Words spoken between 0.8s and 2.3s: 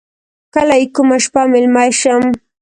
یې کومه شپه میلمه شم.